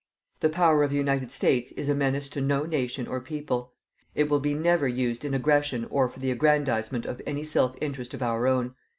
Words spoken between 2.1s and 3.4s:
to no nation or